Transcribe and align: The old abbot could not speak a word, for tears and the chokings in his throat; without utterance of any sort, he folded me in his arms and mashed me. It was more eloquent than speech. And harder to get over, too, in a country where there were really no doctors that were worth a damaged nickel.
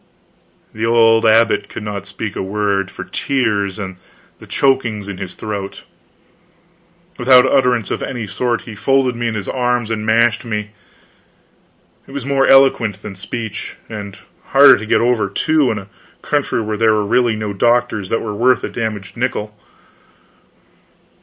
The 0.73 0.83
old 0.83 1.27
abbot 1.27 1.69
could 1.69 1.83
not 1.83 2.07
speak 2.07 2.35
a 2.35 2.41
word, 2.41 2.89
for 2.89 3.03
tears 3.03 3.77
and 3.77 3.97
the 4.39 4.47
chokings 4.47 5.07
in 5.07 5.19
his 5.19 5.35
throat; 5.35 5.83
without 7.19 7.45
utterance 7.45 7.91
of 7.91 8.01
any 8.01 8.25
sort, 8.25 8.61
he 8.63 8.73
folded 8.73 9.15
me 9.15 9.27
in 9.27 9.35
his 9.35 9.47
arms 9.47 9.91
and 9.91 10.03
mashed 10.03 10.43
me. 10.43 10.71
It 12.07 12.13
was 12.13 12.25
more 12.25 12.47
eloquent 12.47 13.03
than 13.03 13.13
speech. 13.13 13.75
And 13.89 14.17
harder 14.45 14.75
to 14.77 14.87
get 14.87 15.01
over, 15.01 15.29
too, 15.29 15.69
in 15.69 15.77
a 15.77 15.87
country 16.23 16.63
where 16.63 16.77
there 16.77 16.95
were 16.95 17.05
really 17.05 17.35
no 17.35 17.53
doctors 17.53 18.09
that 18.09 18.23
were 18.23 18.33
worth 18.33 18.63
a 18.63 18.69
damaged 18.69 19.15
nickel. 19.15 19.55